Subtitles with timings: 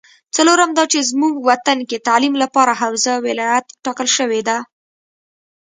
[0.35, 4.57] څلورم دا چې زمونږ وطن کې تعلیم لپاره حوزه ولایت ټاکل شوې ده